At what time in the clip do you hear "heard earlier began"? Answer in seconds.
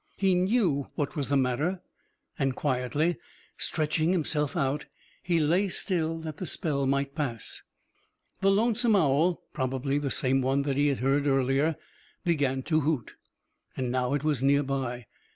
11.01-12.63